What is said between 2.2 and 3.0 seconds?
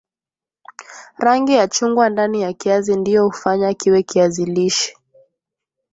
ya kiazi